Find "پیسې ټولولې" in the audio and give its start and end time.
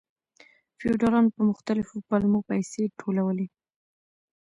2.49-3.47